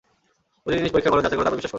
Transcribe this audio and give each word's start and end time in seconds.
প্রতিটি 0.63 0.79
জিনিষ 0.79 0.91
পরীক্ষা 0.93 1.11
কর, 1.11 1.19
যাচাই 1.23 1.37
কর 1.37 1.43
তারপর 1.45 1.57
বিশ্বাস 1.59 1.65
কর। 1.65 1.69